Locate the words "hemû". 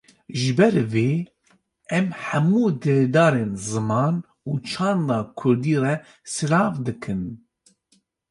2.23-2.63